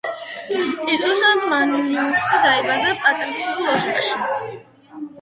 ტიტუს 0.87 1.21
მანლიუსი 1.51 2.41
დაიბადა 2.49 2.97
პატრიციულ 3.07 3.73
ოჯახში. 3.79 4.61